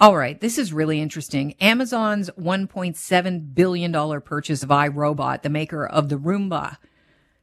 All 0.00 0.16
right, 0.16 0.40
this 0.40 0.58
is 0.58 0.72
really 0.72 1.00
interesting. 1.00 1.56
Amazon's 1.60 2.30
$1.7 2.38 3.54
billion 3.54 4.20
purchase 4.20 4.62
of 4.62 4.68
iRobot, 4.68 5.42
the 5.42 5.50
maker 5.50 5.84
of 5.84 6.08
the 6.08 6.14
Roomba, 6.14 6.76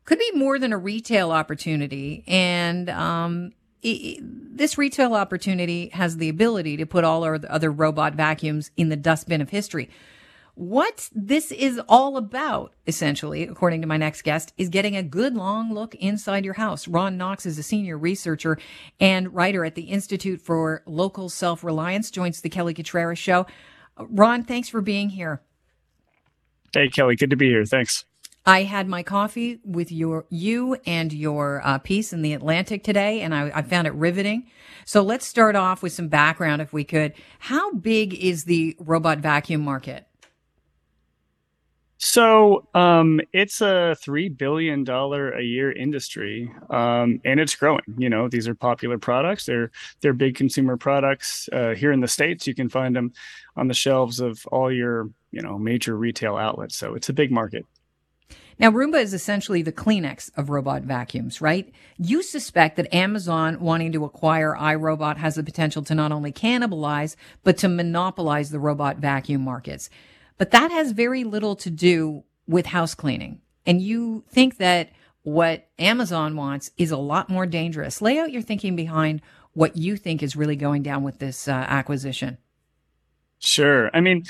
could 0.06 0.20
be 0.20 0.32
more 0.34 0.58
than 0.58 0.72
a 0.72 0.78
retail 0.78 1.32
opportunity. 1.32 2.24
And 2.28 2.90
um, 2.90 3.52
it, 3.84 4.22
this 4.22 4.78
retail 4.78 5.16
opportunity 5.16 5.90
has 5.90 6.16
the 6.16 6.30
ability 6.30 6.78
to 6.78 6.86
put 6.86 7.04
all 7.04 7.26
our 7.26 7.42
other 7.50 7.70
robot 7.70 8.16
vacuums 8.16 8.72
in 8.78 8.88
the 8.88 8.96
dustbin 8.96 9.42
of 9.42 9.50
history. 9.50 9.90
What 10.56 11.10
this 11.14 11.52
is 11.52 11.82
all 11.90 12.16
about, 12.16 12.74
essentially, 12.88 13.44
according 13.44 13.82
to 13.82 13.88
my 13.88 13.98
next 13.98 14.22
guest, 14.22 14.54
is 14.58 14.70
getting 14.70 14.96
a 14.96 15.04
good 15.04 15.36
long 15.36 15.74
look 15.74 15.96
inside 15.96 16.46
your 16.46 16.54
house. 16.54 16.88
Ron 16.88 17.18
Knox 17.18 17.46
is 17.46 17.60
a 17.60 17.64
senior 17.64 17.98
researcher 17.98 18.58
and 18.98 19.34
writer 19.36 19.66
at 19.66 19.76
the 19.76 19.84
Institute 19.84 20.40
for 20.40 20.82
Local 20.86 21.28
Self 21.28 21.62
Reliance, 21.62 22.10
joins 22.10 22.40
the 22.40 22.50
Kelly 22.50 22.74
Cutrara 22.74 23.18
show. 23.18 23.46
Ron, 23.98 24.46
thanks 24.46 24.70
for 24.70 24.80
being 24.80 25.10
here. 25.10 25.42
Hey, 26.74 26.88
Kelly, 26.88 27.18
good 27.18 27.32
to 27.32 27.36
be 27.36 27.48
here. 27.48 27.66
Thanks. 27.66 28.06
I 28.46 28.64
had 28.64 28.88
my 28.88 29.04
coffee 29.04 29.60
with 29.66 29.92
your 29.92 30.26
you 30.30 30.78
and 30.86 31.12
your 31.12 31.62
uh, 31.66 31.80
piece 31.80 32.14
in 32.14 32.22
the 32.22 32.34
Atlantic 32.34 32.84
today, 32.84 33.22
and 33.22 33.34
I, 33.34 33.52
I, 33.54 33.62
found 33.64 33.88
it 33.88 33.94
riveting. 33.94 34.46
So 34.86 35.02
let's 35.02 35.26
start 35.26 35.56
off 35.56 35.82
with 35.82 35.94
some 35.94 36.10
background, 36.10 36.62
if 36.62 36.72
we 36.72 36.84
could. 36.84 37.14
How 37.40 37.74
big 37.74 38.14
is 38.14 38.44
the 38.44 38.76
robot 38.80 39.18
vacuum 39.18 39.62
market? 39.62 40.06
So 42.08 42.68
um, 42.76 43.20
it's 43.34 43.62
a 43.62 43.96
three 44.00 44.30
billion 44.30 44.84
dollar 44.84 45.32
a 45.32 45.42
year 45.42 45.72
industry, 45.72 46.54
um, 46.70 47.20
and 47.26 47.40
it's 47.40 47.56
growing. 47.56 47.82
You 47.98 48.12
know, 48.12 48.30
these 48.30 48.48
are 48.48 48.54
popular 48.54 49.00
products. 49.00 49.48
They're 49.48 49.72
they're 50.02 50.14
big 50.14 50.36
consumer 50.36 50.78
products. 50.78 51.50
Uh, 51.52 51.74
here 51.74 51.92
in 51.92 52.02
the 52.02 52.08
states, 52.08 52.46
you 52.46 52.54
can 52.54 52.70
find 52.70 52.96
them 52.96 53.12
on 53.58 53.70
the 53.70 53.74
shelves 53.74 54.20
of 54.20 54.46
all 54.52 54.72
your 54.72 55.10
you 55.32 55.42
know 55.42 55.58
major 55.58 55.98
retail 55.98 56.36
outlets. 56.38 56.76
So 56.76 56.94
it's 56.94 57.10
a 57.10 57.14
big 57.14 57.32
market. 57.32 57.66
Now, 58.60 58.70
Roomba 58.70 59.02
is 59.02 59.16
essentially 59.16 59.64
the 59.64 59.74
Kleenex 59.74 60.30
of 60.38 60.52
robot 60.52 60.84
vacuums, 60.84 61.42
right? 61.42 61.74
You 61.98 62.22
suspect 62.22 62.78
that 62.78 62.94
Amazon 62.94 63.60
wanting 63.60 63.92
to 63.94 64.06
acquire 64.06 64.56
iRobot 64.56 65.18
has 65.18 65.36
the 65.36 65.44
potential 65.44 65.82
to 65.82 65.96
not 65.96 66.12
only 66.12 66.32
cannibalize, 66.32 67.16
but 67.44 67.58
to 67.58 67.68
monopolize 67.68 68.52
the 68.52 68.60
robot 68.60 68.98
vacuum 68.98 69.42
markets. 69.42 69.90
But 70.38 70.52
that 70.52 70.72
has 70.72 70.92
very 70.92 71.24
little 71.24 71.56
to 71.58 71.70
do 71.70 72.24
with 72.48 72.68
house 72.68 72.94
cleaning. 72.96 73.42
And 73.66 73.82
you 73.82 74.24
think 74.30 74.58
that 74.58 74.92
what 75.24 75.68
Amazon 75.80 76.36
wants 76.36 76.72
is 76.78 76.92
a 76.92 76.98
lot 76.98 77.30
more 77.30 77.46
dangerous. 77.46 78.02
Lay 78.02 78.20
out 78.20 78.32
your 78.32 78.42
thinking 78.42 78.76
behind 78.76 79.22
what 79.54 79.76
you 79.76 79.98
think 79.98 80.22
is 80.22 80.36
really 80.36 80.56
going 80.56 80.84
down 80.84 81.02
with 81.04 81.20
this 81.20 81.48
uh, 81.48 81.52
acquisition. 81.52 82.38
Sure. 83.40 83.90
I 83.94 84.02
mean, 84.02 84.24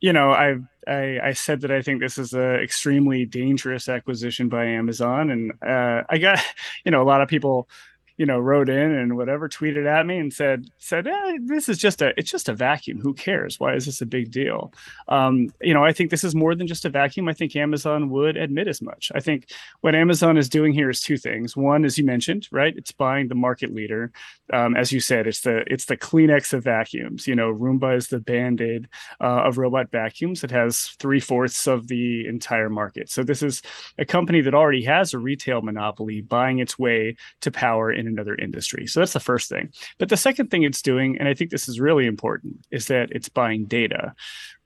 you 0.00 0.12
know, 0.12 0.30
I, 0.30 0.56
I, 0.86 1.18
I 1.22 1.32
said 1.32 1.60
that 1.62 1.70
I 1.70 1.82
think 1.82 2.00
this 2.00 2.18
is 2.18 2.32
an 2.32 2.56
extremely 2.56 3.24
dangerous 3.24 3.88
acquisition 3.88 4.48
by 4.48 4.64
Amazon, 4.66 5.30
and 5.30 5.52
uh, 5.62 6.04
I 6.08 6.18
got 6.18 6.38
you 6.84 6.90
know 6.90 7.02
a 7.02 7.04
lot 7.04 7.20
of 7.20 7.28
people 7.28 7.68
you 8.18 8.26
know 8.26 8.38
wrote 8.38 8.68
in 8.68 8.90
and 8.90 9.16
whatever 9.16 9.48
tweeted 9.48 9.86
at 9.86 10.04
me 10.04 10.18
and 10.18 10.32
said 10.32 10.66
said 10.78 11.06
eh, 11.06 11.38
this 11.46 11.68
is 11.68 11.78
just 11.78 12.02
a 12.02 12.12
it's 12.18 12.30
just 12.30 12.48
a 12.48 12.54
vacuum. 12.54 13.00
Who 13.00 13.14
cares? 13.14 13.58
Why 13.58 13.74
is 13.74 13.86
this 13.86 14.02
a 14.02 14.06
big 14.06 14.30
deal? 14.30 14.72
Um, 15.06 15.48
you 15.62 15.72
know 15.72 15.84
i 15.84 15.92
think 15.92 16.10
this 16.10 16.24
is 16.24 16.34
more 16.34 16.54
than 16.54 16.66
just 16.66 16.84
a 16.84 16.90
vacuum. 16.90 17.28
I 17.28 17.32
think 17.32 17.54
amazon 17.56 18.10
would 18.10 18.36
admit 18.36 18.68
as 18.68 18.82
much. 18.82 19.10
I 19.14 19.20
think 19.20 19.50
what 19.80 19.94
amazon 19.94 20.36
is 20.36 20.48
doing 20.48 20.72
here 20.72 20.90
is 20.90 21.00
two 21.00 21.16
things. 21.16 21.56
One 21.56 21.84
as 21.84 21.96
you 21.96 22.04
mentioned 22.04 22.48
right 22.50 22.74
it's 22.76 22.92
buying 22.92 23.28
the 23.28 23.34
market 23.34 23.72
leader. 23.72 24.12
Um, 24.52 24.76
as 24.76 24.92
you 24.92 25.00
said 25.00 25.26
it's 25.26 25.42
the 25.42 25.62
it's 25.72 25.86
the 25.86 25.96
kleenex 25.96 26.52
of 26.52 26.64
vacuums. 26.64 27.26
You 27.28 27.36
know 27.36 27.54
roomba 27.54 27.96
is 27.96 28.08
the 28.08 28.20
band-aid 28.20 28.88
uh, 29.20 29.42
of 29.46 29.58
robot 29.58 29.90
vacuums. 29.92 30.42
It 30.42 30.50
has 30.50 30.96
three-fourths 30.98 31.68
of 31.68 31.86
the 31.86 32.26
entire 32.26 32.68
market. 32.68 33.10
So 33.10 33.22
this 33.22 33.42
is 33.42 33.62
a 33.96 34.04
company 34.04 34.40
that 34.40 34.54
already 34.54 34.82
has 34.84 35.14
a 35.14 35.18
retail 35.18 35.62
monopoly 35.62 36.20
buying 36.20 36.58
its 36.58 36.78
way 36.78 37.16
to 37.42 37.50
power 37.52 37.92
in 37.92 38.07
another 38.08 38.34
industry. 38.34 38.86
So 38.86 39.00
that's 39.00 39.12
the 39.12 39.20
first 39.20 39.48
thing. 39.48 39.72
But 39.98 40.08
the 40.08 40.16
second 40.16 40.50
thing 40.50 40.64
it's 40.64 40.82
doing, 40.82 41.18
and 41.18 41.28
I 41.28 41.34
think 41.34 41.50
this 41.50 41.68
is 41.68 41.80
really 41.80 42.06
important, 42.06 42.66
is 42.70 42.86
that 42.86 43.10
it's 43.12 43.28
buying 43.28 43.66
data. 43.66 44.14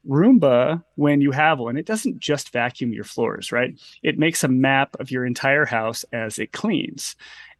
Roomba, 0.08 0.82
when 0.96 1.20
you 1.20 1.30
have 1.30 1.58
one, 1.58 1.76
it 1.76 1.86
doesn't 1.86 2.18
just 2.18 2.50
vacuum 2.50 2.92
your 2.92 3.04
floors, 3.04 3.52
right? 3.52 3.78
It 4.02 4.18
makes 4.18 4.42
a 4.42 4.48
map 4.48 4.96
of 4.98 5.10
your 5.10 5.24
entire 5.24 5.64
house 5.64 6.04
as 6.12 6.38
it 6.38 6.52
cleans. 6.52 7.14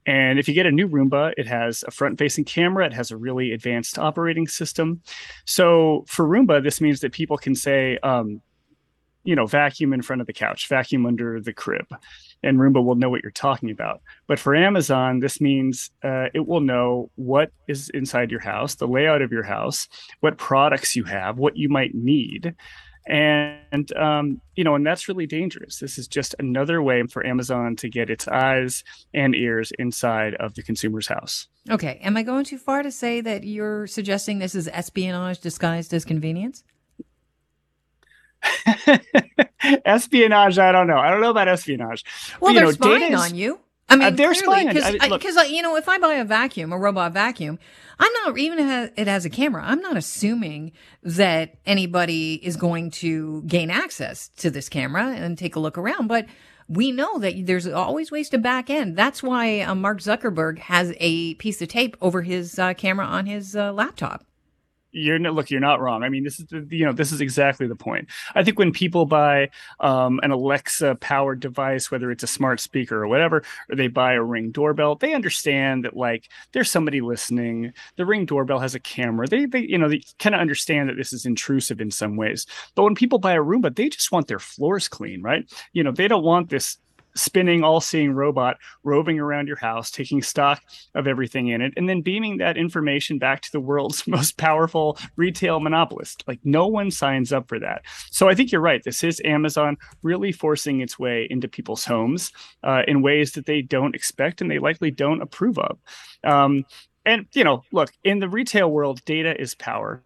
And 0.06 0.38
if 0.38 0.48
you 0.48 0.54
get 0.54 0.66
a 0.66 0.72
new 0.72 0.88
Roomba, 0.88 1.32
it 1.36 1.46
has 1.46 1.84
a 1.86 1.92
front 1.92 2.18
facing 2.18 2.44
camera, 2.44 2.86
it 2.86 2.92
has 2.92 3.10
a 3.10 3.16
really 3.16 3.52
advanced 3.52 3.98
operating 3.98 4.48
system. 4.48 5.00
So 5.44 6.04
for 6.08 6.26
Roomba, 6.26 6.62
this 6.62 6.80
means 6.80 7.00
that 7.00 7.12
people 7.12 7.38
can 7.38 7.54
say, 7.54 7.98
um, 8.02 8.40
you 9.24 9.36
know, 9.36 9.46
vacuum 9.46 9.92
in 9.92 10.02
front 10.02 10.20
of 10.20 10.26
the 10.26 10.32
couch, 10.32 10.66
vacuum 10.66 11.06
under 11.06 11.40
the 11.40 11.52
crib, 11.52 11.86
and 12.42 12.58
Roomba 12.58 12.84
will 12.84 12.94
know 12.94 13.10
what 13.10 13.22
you're 13.22 13.30
talking 13.30 13.70
about. 13.70 14.00
But 14.26 14.38
for 14.38 14.54
Amazon, 14.54 15.20
this 15.20 15.40
means 15.40 15.90
uh, 16.02 16.26
it 16.34 16.46
will 16.46 16.60
know 16.60 17.10
what 17.14 17.50
is 17.68 17.90
inside 17.90 18.30
your 18.30 18.40
house, 18.40 18.74
the 18.74 18.88
layout 18.88 19.22
of 19.22 19.32
your 19.32 19.44
house, 19.44 19.88
what 20.20 20.38
products 20.38 20.96
you 20.96 21.04
have, 21.04 21.38
what 21.38 21.56
you 21.56 21.68
might 21.68 21.94
need. 21.94 22.54
And, 23.04 23.92
um, 23.96 24.40
you 24.54 24.62
know, 24.62 24.76
and 24.76 24.86
that's 24.86 25.08
really 25.08 25.26
dangerous. 25.26 25.78
This 25.78 25.98
is 25.98 26.06
just 26.06 26.36
another 26.38 26.80
way 26.80 27.02
for 27.04 27.26
Amazon 27.26 27.74
to 27.76 27.88
get 27.88 28.10
its 28.10 28.28
eyes 28.28 28.84
and 29.12 29.34
ears 29.34 29.72
inside 29.78 30.34
of 30.34 30.54
the 30.54 30.62
consumer's 30.62 31.08
house. 31.08 31.48
Okay. 31.68 31.98
Am 32.02 32.16
I 32.16 32.22
going 32.22 32.44
too 32.44 32.58
far 32.58 32.82
to 32.84 32.92
say 32.92 33.20
that 33.20 33.42
you're 33.42 33.88
suggesting 33.88 34.38
this 34.38 34.54
is 34.54 34.68
espionage 34.68 35.40
disguised 35.40 35.92
as 35.92 36.04
convenience? 36.04 36.62
espionage, 39.84 40.58
I 40.58 40.72
don't 40.72 40.86
know. 40.86 40.98
I 40.98 41.10
don't 41.10 41.20
know 41.20 41.30
about 41.30 41.48
espionage. 41.48 42.04
Well, 42.40 42.52
but, 42.52 42.54
they're 42.54 42.64
know, 42.64 42.72
spying 42.72 43.12
is, 43.12 43.20
on 43.20 43.34
you. 43.34 43.60
I 43.88 43.96
mean, 43.96 44.06
uh, 44.06 44.10
they're 44.10 44.34
spying 44.34 44.68
because 44.68 44.92
because 44.92 45.50
you 45.50 45.62
know, 45.62 45.76
if 45.76 45.88
I 45.88 45.98
buy 45.98 46.14
a 46.14 46.24
vacuum, 46.24 46.72
a 46.72 46.78
robot 46.78 47.12
vacuum, 47.12 47.58
I'm 47.98 48.12
not 48.24 48.38
even 48.38 48.58
if 48.58 48.92
it 48.96 49.06
has 49.06 49.24
a 49.24 49.30
camera. 49.30 49.62
I'm 49.64 49.80
not 49.80 49.96
assuming 49.96 50.72
that 51.02 51.58
anybody 51.66 52.34
is 52.34 52.56
going 52.56 52.90
to 52.92 53.42
gain 53.42 53.70
access 53.70 54.28
to 54.38 54.50
this 54.50 54.68
camera 54.68 55.08
and 55.08 55.36
take 55.36 55.56
a 55.56 55.60
look 55.60 55.78
around, 55.78 56.08
but. 56.08 56.26
We 56.68 56.90
know 56.90 57.18
that 57.18 57.44
there's 57.44 57.66
always 57.66 58.10
ways 58.10 58.30
to 58.30 58.38
back 58.38 58.70
end. 58.70 58.96
That's 58.96 59.22
why 59.22 59.60
uh, 59.60 59.74
Mark 59.74 59.98
Zuckerberg 59.98 60.58
has 60.60 60.94
a 61.00 61.34
piece 61.34 61.60
of 61.60 61.68
tape 61.68 61.98
over 62.00 62.22
his 62.22 62.58
uh, 62.58 62.72
camera 62.74 63.04
on 63.04 63.26
his 63.26 63.54
uh, 63.54 63.72
laptop 63.72 64.24
you're 64.92 65.18
not 65.18 65.34
look 65.34 65.50
you're 65.50 65.60
not 65.60 65.80
wrong. 65.80 66.02
I 66.02 66.08
mean 66.08 66.24
this 66.24 66.38
is 66.38 66.46
you 66.70 66.84
know 66.84 66.92
this 66.92 67.12
is 67.12 67.20
exactly 67.20 67.66
the 67.66 67.74
point. 67.74 68.08
I 68.34 68.44
think 68.44 68.58
when 68.58 68.72
people 68.72 69.06
buy 69.06 69.50
um, 69.80 70.20
an 70.22 70.30
alexa 70.30 70.96
powered 70.96 71.40
device 71.40 71.90
whether 71.90 72.10
it's 72.10 72.22
a 72.22 72.28
smart 72.28 72.60
speaker 72.60 73.02
or 73.02 73.08
whatever 73.08 73.42
or 73.70 73.76
they 73.76 73.88
buy 73.88 74.12
a 74.14 74.22
ring 74.22 74.50
doorbell 74.50 74.96
they 74.96 75.14
understand 75.14 75.84
that 75.84 75.96
like 75.96 76.28
there's 76.52 76.70
somebody 76.70 77.00
listening. 77.00 77.72
The 77.96 78.06
ring 78.06 78.26
doorbell 78.26 78.58
has 78.60 78.74
a 78.74 78.80
camera. 78.80 79.26
They 79.26 79.46
they 79.46 79.60
you 79.60 79.78
know 79.78 79.88
they 79.88 80.02
kind 80.18 80.34
of 80.34 80.40
understand 80.40 80.88
that 80.88 80.96
this 80.96 81.12
is 81.12 81.26
intrusive 81.26 81.80
in 81.80 81.90
some 81.90 82.16
ways. 82.16 82.46
But 82.74 82.84
when 82.84 82.94
people 82.94 83.18
buy 83.18 83.32
a 83.32 83.38
roomba 83.38 83.74
they 83.74 83.88
just 83.88 84.12
want 84.12 84.28
their 84.28 84.38
floors 84.38 84.88
clean 84.88 85.22
right? 85.22 85.50
You 85.72 85.82
know 85.82 85.92
they 85.92 86.08
don't 86.08 86.24
want 86.24 86.50
this 86.50 86.78
spinning, 87.14 87.62
all 87.62 87.80
seeing 87.80 88.12
robot 88.12 88.56
roving 88.84 89.18
around 89.18 89.48
your 89.48 89.56
house, 89.56 89.90
taking 89.90 90.22
stock 90.22 90.62
of 90.94 91.06
everything 91.06 91.48
in 91.48 91.60
it, 91.60 91.72
and 91.76 91.88
then 91.88 92.02
beaming 92.02 92.38
that 92.38 92.56
information 92.56 93.18
back 93.18 93.42
to 93.42 93.52
the 93.52 93.60
world's 93.60 94.06
most 94.06 94.36
powerful 94.36 94.98
retail 95.16 95.60
monopolist. 95.60 96.24
Like, 96.26 96.40
no 96.44 96.66
one 96.66 96.90
signs 96.90 97.32
up 97.32 97.48
for 97.48 97.58
that. 97.58 97.82
So 98.10 98.28
I 98.28 98.34
think 98.34 98.52
you're 98.52 98.60
right. 98.60 98.82
This 98.82 99.04
is 99.04 99.20
Amazon 99.24 99.76
really 100.02 100.32
forcing 100.32 100.80
its 100.80 100.98
way 100.98 101.26
into 101.30 101.48
people's 101.48 101.84
homes 101.84 102.32
uh, 102.62 102.82
in 102.86 103.02
ways 103.02 103.32
that 103.32 103.46
they 103.46 103.62
don't 103.62 103.94
expect 103.94 104.40
and 104.40 104.50
they 104.50 104.58
likely 104.58 104.90
don't 104.90 105.22
approve 105.22 105.58
of. 105.58 105.78
Um, 106.24 106.64
and, 107.04 107.26
you 107.34 107.44
know, 107.44 107.62
look, 107.72 107.90
in 108.04 108.20
the 108.20 108.28
retail 108.28 108.70
world, 108.70 109.04
data 109.04 109.38
is 109.40 109.54
power. 109.54 110.02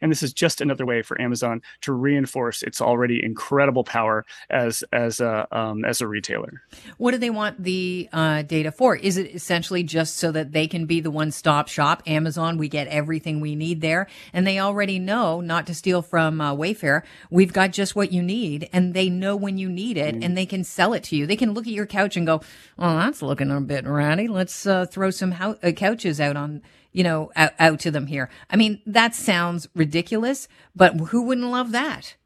And 0.00 0.10
this 0.10 0.22
is 0.22 0.32
just 0.32 0.60
another 0.60 0.86
way 0.86 1.02
for 1.02 1.20
Amazon 1.20 1.62
to 1.82 1.92
reinforce 1.92 2.62
its 2.62 2.80
already 2.80 3.24
incredible 3.24 3.84
power 3.84 4.24
as 4.50 4.84
as 4.92 5.20
a 5.20 5.46
um, 5.52 5.84
as 5.84 6.00
a 6.00 6.06
retailer. 6.06 6.62
What 6.98 7.12
do 7.12 7.18
they 7.18 7.30
want 7.30 7.62
the 7.62 8.08
uh, 8.12 8.42
data 8.42 8.72
for? 8.72 8.96
Is 8.96 9.16
it 9.16 9.34
essentially 9.34 9.82
just 9.82 10.16
so 10.16 10.32
that 10.32 10.52
they 10.52 10.66
can 10.66 10.86
be 10.86 11.00
the 11.00 11.10
one 11.10 11.30
stop 11.30 11.68
shop? 11.68 12.02
Amazon, 12.06 12.58
we 12.58 12.68
get 12.68 12.86
everything 12.88 13.40
we 13.40 13.54
need 13.54 13.80
there, 13.80 14.06
and 14.32 14.46
they 14.46 14.58
already 14.58 14.98
know 14.98 15.40
not 15.40 15.66
to 15.66 15.74
steal 15.74 16.02
from 16.02 16.40
uh, 16.40 16.54
Wayfair. 16.54 17.02
We've 17.30 17.52
got 17.52 17.72
just 17.72 17.96
what 17.96 18.12
you 18.12 18.22
need, 18.22 18.68
and 18.72 18.94
they 18.94 19.08
know 19.08 19.36
when 19.36 19.58
you 19.58 19.68
need 19.68 19.96
it, 19.96 20.14
mm. 20.14 20.24
and 20.24 20.36
they 20.36 20.46
can 20.46 20.64
sell 20.64 20.92
it 20.92 21.04
to 21.04 21.16
you. 21.16 21.26
They 21.26 21.36
can 21.36 21.54
look 21.54 21.66
at 21.66 21.72
your 21.72 21.86
couch 21.86 22.16
and 22.16 22.26
go, 22.26 22.40
"Oh, 22.78 22.96
that's 22.96 23.22
looking 23.22 23.50
a 23.50 23.60
bit 23.60 23.86
ratty. 23.86 24.28
Let's 24.28 24.66
uh, 24.66 24.86
throw 24.86 25.10
some 25.10 25.32
ho- 25.32 25.58
uh, 25.62 25.72
couches 25.72 26.20
out 26.20 26.36
on." 26.36 26.62
You 26.92 27.02
know, 27.02 27.30
out, 27.36 27.52
out 27.58 27.80
to 27.80 27.90
them 27.90 28.06
here. 28.06 28.28
I 28.50 28.56
mean, 28.56 28.80
that 28.86 29.14
sounds 29.14 29.68
ridiculous, 29.74 30.48
but 30.74 30.94
who 30.94 31.22
wouldn't 31.22 31.48
love 31.48 31.72
that? 31.72 32.16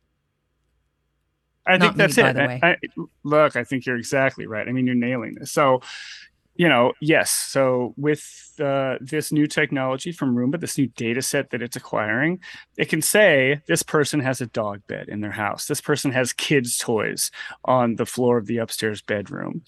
I 1.67 1.77
Not 1.77 1.81
think 1.81 1.97
that's 1.97 2.17
me, 2.17 2.23
it. 2.23 2.37
I, 2.37 2.71
I, 2.71 2.77
look, 3.25 3.57
I 3.57 3.65
think 3.65 3.87
you're 3.87 3.97
exactly 3.97 4.47
right. 4.47 4.69
I 4.69 4.73
mean, 4.73 4.87
you're 4.87 4.95
nailing 4.95 5.35
this. 5.35 5.51
So, 5.51 5.81
you 6.55 6.69
know, 6.69 6.93
yes. 7.01 7.31
So 7.31 7.93
with 7.97 8.53
uh, 8.61 8.97
this 9.01 9.33
new 9.33 9.47
technology 9.47 10.13
from 10.13 10.35
Roomba, 10.35 10.61
this 10.61 10.79
new 10.79 10.87
data 10.87 11.21
set 11.23 11.51
that 11.51 11.63
it's 11.63 11.77
acquiring, 11.77 12.41
it 12.77 12.89
can 12.89 13.03
say 13.03 13.61
this 13.67 13.83
person 13.83 14.21
has 14.21 14.41
a 14.41 14.47
dog 14.47 14.81
bed 14.87 15.09
in 15.09 15.21
their 15.21 15.33
house. 15.33 15.67
This 15.67 15.81
person 15.81 16.13
has 16.13 16.33
kids' 16.33 16.79
toys 16.79 17.31
on 17.65 17.97
the 17.97 18.07
floor 18.07 18.39
of 18.39 18.47
the 18.47 18.59
upstairs 18.59 19.03
bedroom 19.03 19.63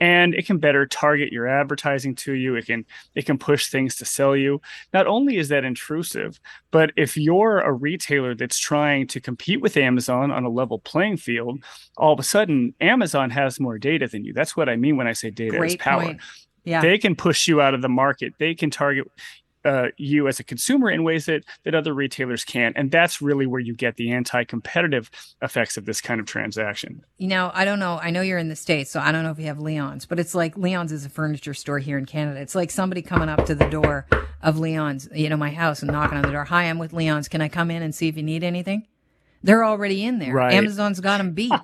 and 0.00 0.34
it 0.34 0.46
can 0.46 0.58
better 0.58 0.86
target 0.86 1.32
your 1.32 1.46
advertising 1.46 2.14
to 2.14 2.32
you 2.32 2.56
it 2.56 2.66
can 2.66 2.84
it 3.14 3.26
can 3.26 3.38
push 3.38 3.68
things 3.68 3.96
to 3.96 4.04
sell 4.04 4.36
you 4.36 4.60
not 4.92 5.06
only 5.06 5.36
is 5.36 5.48
that 5.48 5.64
intrusive 5.64 6.40
but 6.70 6.90
if 6.96 7.16
you're 7.16 7.60
a 7.60 7.72
retailer 7.72 8.34
that's 8.34 8.58
trying 8.58 9.06
to 9.06 9.20
compete 9.20 9.60
with 9.60 9.76
amazon 9.76 10.30
on 10.30 10.44
a 10.44 10.48
level 10.48 10.78
playing 10.80 11.16
field 11.16 11.62
all 11.96 12.12
of 12.12 12.18
a 12.18 12.24
sudden 12.24 12.74
amazon 12.80 13.30
has 13.30 13.60
more 13.60 13.78
data 13.78 14.08
than 14.08 14.24
you 14.24 14.32
that's 14.32 14.56
what 14.56 14.68
i 14.68 14.76
mean 14.76 14.96
when 14.96 15.06
i 15.06 15.12
say 15.12 15.30
data 15.30 15.56
Great 15.56 15.72
is 15.72 15.76
power 15.76 16.02
point. 16.02 16.20
Yeah. 16.64 16.80
They 16.80 16.96
can 16.96 17.14
push 17.14 17.46
you 17.46 17.60
out 17.60 17.74
of 17.74 17.82
the 17.82 17.90
market. 17.90 18.32
They 18.38 18.54
can 18.54 18.70
target 18.70 19.06
uh, 19.64 19.88
you 19.96 20.28
as 20.28 20.38
a 20.38 20.44
consumer 20.44 20.90
in 20.90 21.04
ways 21.04 21.26
that 21.26 21.44
that 21.64 21.74
other 21.74 21.94
retailers 21.94 22.44
can't. 22.44 22.76
And 22.76 22.90
that's 22.90 23.22
really 23.22 23.46
where 23.46 23.60
you 23.60 23.74
get 23.74 23.96
the 23.96 24.12
anti-competitive 24.12 25.10
effects 25.42 25.76
of 25.76 25.86
this 25.86 26.00
kind 26.00 26.20
of 26.20 26.26
transaction. 26.26 27.04
You 27.18 27.28
know 27.28 27.50
i 27.54 27.64
don't 27.64 27.78
know. 27.78 27.98
I 28.02 28.10
know 28.10 28.20
you're 28.20 28.38
in 28.38 28.48
the 28.48 28.56
states 28.56 28.90
so 28.90 29.00
i 29.00 29.10
don't 29.12 29.24
know 29.24 29.30
if 29.30 29.38
you 29.38 29.46
have 29.46 29.58
leon's 29.58 30.06
but 30.06 30.18
it's 30.18 30.34
like 30.34 30.56
leon's 30.56 30.92
is 30.92 31.04
a 31.04 31.08
furniture 31.08 31.54
store 31.54 31.78
here 31.78 31.98
in 31.98 32.06
canada. 32.06 32.40
It's 32.40 32.54
like 32.54 32.70
somebody 32.70 33.02
coming 33.02 33.28
up 33.28 33.46
to 33.46 33.54
the 33.54 33.68
door 33.68 34.06
of 34.42 34.58
leon's 34.58 35.08
you 35.14 35.28
know 35.28 35.36
my 35.36 35.50
house 35.50 35.82
and 35.82 35.90
knocking 35.90 36.18
on 36.18 36.24
the 36.24 36.32
door. 36.32 36.44
Hi 36.44 36.64
i'm 36.64 36.78
with 36.78 36.92
leon's. 36.92 37.28
Can 37.28 37.40
i 37.40 37.48
come 37.48 37.70
in 37.70 37.82
and 37.82 37.94
see 37.94 38.08
if 38.08 38.16
you 38.16 38.22
need 38.22 38.44
anything? 38.44 38.86
They're 39.42 39.64
already 39.64 40.04
in 40.04 40.18
there. 40.18 40.34
Right. 40.34 40.54
amazon's 40.54 41.00
got 41.00 41.18
them 41.18 41.32
beat. 41.32 41.52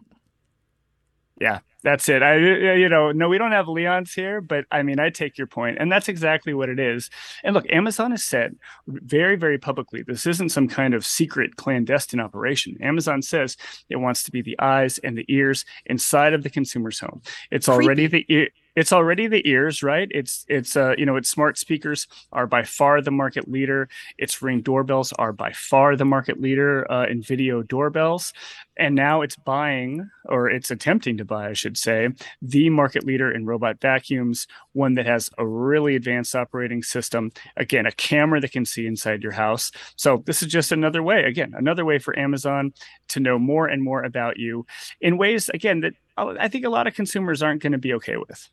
Yeah 1.40 1.60
that's 1.82 2.08
it. 2.08 2.22
I, 2.22 2.36
you 2.36 2.88
know, 2.88 3.12
no, 3.12 3.28
we 3.28 3.38
don't 3.38 3.52
have 3.52 3.68
Leon's 3.68 4.12
here, 4.12 4.40
but 4.40 4.64
I 4.70 4.82
mean, 4.82 5.00
I 5.00 5.10
take 5.10 5.38
your 5.38 5.46
point, 5.46 5.78
and 5.80 5.90
that's 5.90 6.08
exactly 6.08 6.54
what 6.54 6.68
it 6.68 6.78
is. 6.78 7.10
And 7.42 7.54
look, 7.54 7.66
Amazon 7.70 8.10
has 8.10 8.24
said 8.24 8.56
very, 8.86 9.36
very 9.36 9.58
publicly, 9.58 10.02
this 10.02 10.26
isn't 10.26 10.50
some 10.50 10.68
kind 10.68 10.94
of 10.94 11.06
secret 11.06 11.56
clandestine 11.56 12.20
operation. 12.20 12.76
Amazon 12.80 13.22
says 13.22 13.56
it 13.88 13.96
wants 13.96 14.22
to 14.24 14.30
be 14.30 14.42
the 14.42 14.58
eyes 14.60 14.98
and 14.98 15.16
the 15.16 15.24
ears 15.28 15.64
inside 15.86 16.34
of 16.34 16.42
the 16.42 16.50
consumer's 16.50 17.00
home. 17.00 17.22
It's 17.50 17.66
Creepy. 17.66 17.84
already 17.84 18.06
the 18.06 18.50
it's 18.76 18.92
already 18.92 19.26
the 19.26 19.48
ears, 19.48 19.82
right? 19.82 20.08
It's 20.10 20.44
it's 20.48 20.76
uh, 20.76 20.94
you 20.96 21.06
know, 21.06 21.16
its 21.16 21.28
smart 21.28 21.58
speakers 21.58 22.06
are 22.32 22.46
by 22.46 22.62
far 22.62 23.00
the 23.00 23.10
market 23.10 23.48
leader. 23.48 23.88
Its 24.18 24.40
ring 24.42 24.60
doorbells 24.60 25.12
are 25.14 25.32
by 25.32 25.52
far 25.52 25.96
the 25.96 26.04
market 26.04 26.40
leader 26.40 26.90
uh, 26.90 27.06
in 27.06 27.22
video 27.22 27.62
doorbells, 27.62 28.32
and 28.76 28.94
now 28.94 29.22
it's 29.22 29.36
buying 29.36 30.08
or 30.26 30.48
it's 30.48 30.70
attempting 30.70 31.16
to 31.18 31.24
buy, 31.24 31.48
I 31.48 31.52
should 31.52 31.76
say, 31.76 32.08
the 32.40 32.70
market 32.70 33.04
leader 33.04 33.32
in 33.32 33.46
robot 33.46 33.80
vacuums, 33.80 34.46
one 34.72 34.94
that 34.94 35.06
has 35.06 35.30
a 35.38 35.46
really 35.46 35.96
advanced 35.96 36.34
operating 36.34 36.82
system. 36.82 37.32
Again, 37.56 37.86
a 37.86 37.92
camera 37.92 38.40
that 38.40 38.52
can 38.52 38.64
see 38.64 38.86
inside 38.86 39.22
your 39.22 39.32
house. 39.32 39.72
So 39.96 40.22
this 40.26 40.42
is 40.42 40.48
just 40.48 40.72
another 40.72 41.02
way, 41.02 41.24
again, 41.24 41.54
another 41.56 41.84
way 41.84 41.98
for 41.98 42.18
Amazon 42.18 42.72
to 43.08 43.20
know 43.20 43.38
more 43.38 43.66
and 43.66 43.82
more 43.82 44.02
about 44.02 44.38
you 44.38 44.66
in 45.00 45.18
ways, 45.18 45.48
again, 45.48 45.80
that 45.80 45.94
I 46.16 46.48
think 46.48 46.64
a 46.64 46.70
lot 46.70 46.86
of 46.86 46.94
consumers 46.94 47.42
aren't 47.42 47.62
going 47.62 47.72
to 47.72 47.78
be 47.78 47.94
okay 47.94 48.16
with. 48.16 48.48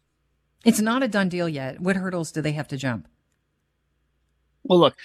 It's 0.65 0.81
not 0.81 1.04
a 1.04 1.07
done 1.07 1.30
deal 1.30 1.48
yet. 1.48 1.80
What 1.80 1.95
hurdles 1.95 2.31
do 2.31 2.42
they 2.42 2.51
have 2.54 2.68
to 2.69 2.77
jump? 2.77 3.07
Well, 4.63 4.80
look, 4.80 4.95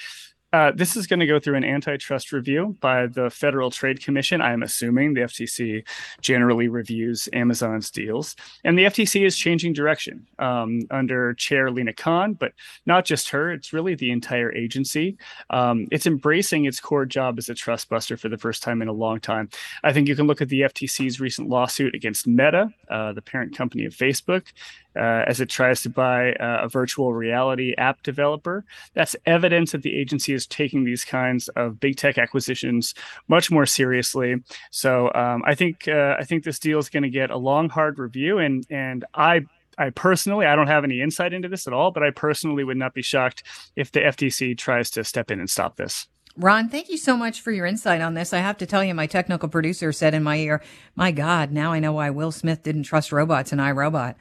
uh, 0.53 0.71
this 0.75 0.97
is 0.97 1.07
going 1.07 1.21
to 1.21 1.27
go 1.27 1.41
through 1.41 1.55
an 1.55 1.65
antitrust 1.65 2.31
review 2.31 2.77
by 2.81 3.07
the 3.07 3.31
Federal 3.31 3.71
Trade 3.71 4.05
Commission. 4.05 4.43
I'm 4.43 4.63
assuming 4.63 5.15
the 5.15 5.23
FTC 5.23 5.83
generally 6.21 6.69
reviews 6.69 7.27
Amazon's 7.33 7.91
deals. 7.91 8.37
And 8.63 8.79
the 8.79 8.85
FTC 8.85 9.25
is 9.25 9.39
changing 9.39 9.73
direction 9.73 10.27
um, 10.39 10.83
under 10.91 11.33
Chair 11.35 11.71
Lina 11.71 11.95
Khan, 11.95 12.35
but 12.35 12.53
not 12.85 13.07
just 13.07 13.31
her, 13.31 13.51
it's 13.51 13.73
really 13.73 13.95
the 13.95 14.11
entire 14.11 14.53
agency. 14.53 15.17
Um, 15.49 15.87
it's 15.91 16.07
embracing 16.07 16.67
its 16.67 16.81
core 16.81 17.07
job 17.07 17.39
as 17.39 17.49
a 17.49 17.55
trust 17.55 17.89
buster 17.89 18.19
for 18.19 18.29
the 18.29 18.37
first 18.37 18.63
time 18.63 18.83
in 18.83 18.89
a 18.89 18.93
long 18.93 19.21
time. 19.21 19.49
I 19.83 19.95
think 19.95 20.07
you 20.07 20.17
can 20.17 20.27
look 20.27 20.43
at 20.43 20.51
the 20.51 20.63
FTC's 20.63 21.19
recent 21.19 21.49
lawsuit 21.49 21.95
against 21.95 22.27
Meta, 22.27 22.69
uh, 22.91 23.15
the 23.15 23.23
parent 23.23 23.57
company 23.57 23.87
of 23.87 23.95
Facebook, 23.95 24.49
uh, 24.97 25.25
as 25.27 25.41
it 25.41 25.49
tries 25.49 25.83
to 25.83 25.91
buy 25.91 26.35
a 26.41 26.69
virtual 26.69 27.13
reality 27.13 27.75
app 27.79 28.03
developer. 28.03 28.65
That's 28.95 29.17
evidence 29.27 29.73
that 29.73 29.83
the 29.83 29.97
agency 29.97 30.33
is 30.33 30.47
taking 30.47 30.85
these 30.85 31.05
kinds 31.05 31.49
of 31.49 31.81
big 31.81 31.97
tech 31.97 32.19
acquisitions 32.19 32.95
much 33.29 33.51
more 33.51 33.67
seriously. 33.67 34.37
So 34.71 35.13
um, 35.15 35.43
I 35.47 35.55
think 35.55 35.89
uh, 35.89 36.17
I 36.19 36.25
think 36.25 36.45
this 36.45 36.59
deal 36.59 36.79
is 36.79 36.89
going 36.89 37.03
to 37.03 37.11
get 37.11 37.31
a 37.31 37.37
long, 37.37 37.69
hard 37.69 37.99
review, 37.99 38.39
and 38.39 38.67
and 38.71 39.05
I. 39.15 39.47
I 39.79 39.89
personally, 39.89 40.45
I 40.45 40.55
don't 40.55 40.67
have 40.67 40.85
any 40.85 41.01
insight 41.01 41.33
into 41.33 41.49
this 41.49 41.67
at 41.67 41.73
all, 41.73 41.93
but 41.93 42.03
I 42.03 42.11
personally 42.11 42.63
would 42.63 42.77
not 42.77 42.93
be 42.93 43.01
shocked 43.01 43.43
if 43.75 43.91
the 43.91 44.01
FTC 44.01 44.57
tries 44.59 44.91
to 44.91 45.03
step 45.03 45.31
in 45.31 45.41
and 45.41 45.49
stop 45.49 45.77
this. 45.77 46.09
Ron, 46.37 46.69
thank 46.71 46.89
you 46.89 46.97
so 46.97 47.17
much 47.17 47.41
for 47.41 47.53
your 47.53 47.67
insight 47.67 48.01
on 48.01 48.15
this. 48.15 48.33
I 48.33 48.39
have 48.39 48.57
to 48.59 48.67
tell 48.67 48.83
you, 48.83 48.95
my 48.95 49.07
technical 49.07 49.49
producer 49.49 49.93
said 49.93 50.15
in 50.15 50.23
my 50.23 50.37
ear, 50.37 50.63
My 50.95 51.11
God, 51.11 51.53
now 51.53 51.73
I 51.73 51.79
know 51.79 51.93
why 51.93 52.11
Will 52.11 52.33
Smith 52.33 52.63
didn't 52.63 52.85
trust 52.85 53.13
robots 53.13 53.53
in 53.53 53.59
iRobot. 53.59 54.15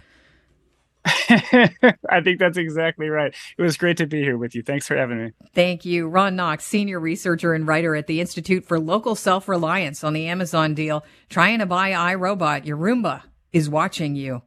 I 1.06 2.22
think 2.24 2.40
that's 2.40 2.58
exactly 2.58 3.10
right. 3.10 3.34
It 3.58 3.62
was 3.62 3.78
great 3.78 3.98
to 3.98 4.06
be 4.06 4.22
here 4.22 4.38
with 4.38 4.54
you. 4.54 4.62
Thanks 4.62 4.88
for 4.88 4.96
having 4.96 5.26
me. 5.26 5.32
Thank 5.54 5.86
you. 5.86 6.08
Ron 6.08 6.36
Knox, 6.36 6.66
senior 6.66 7.00
researcher 7.00 7.54
and 7.54 7.68
writer 7.68 7.96
at 7.96 8.08
the 8.08 8.22
Institute 8.22 8.66
for 8.66 8.80
Local 8.80 9.16
Self 9.16 9.48
Reliance 9.48 10.04
on 10.04 10.14
the 10.14 10.28
Amazon 10.28 10.74
deal, 10.74 11.04
trying 11.30 11.60
to 11.60 11.66
buy 11.66 11.92
iRobot. 11.92 12.66
Your 12.66 12.78
Roomba 12.78 13.24
is 13.52 13.70
watching 13.70 14.16
you. 14.16 14.44